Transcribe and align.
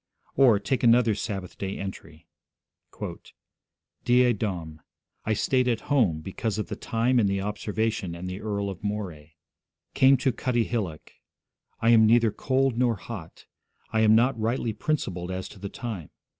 Or, 0.35 0.57
take 0.57 0.81
another 0.81 1.13
Sabbath 1.13 1.59
day 1.59 1.77
entry: 1.77 2.25
'Die 4.03 4.31
Dom. 4.31 4.81
I 5.25 5.33
stayed 5.33 5.67
at 5.67 5.81
home, 5.91 6.21
because 6.21 6.57
of 6.57 6.69
the 6.69 6.75
time, 6.75 7.19
and 7.19 7.29
the 7.29 7.39
observation, 7.41 8.15
and 8.15 8.27
the 8.27 8.41
Earl 8.41 8.71
of 8.71 8.83
Moray... 8.83 9.35
Came 9.93 10.17
to 10.17 10.31
Cuttiehillock. 10.31 11.11
I 11.81 11.91
am 11.91 12.07
neither 12.07 12.31
cold 12.31 12.79
nor 12.79 12.95
hot. 12.95 13.45
I 13.93 13.99
am 13.99 14.15
not 14.15 14.39
rightly 14.39 14.73
principled 14.73 15.29
as 15.29 15.47
to 15.49 15.59
the 15.59 15.69
time. 15.69 16.09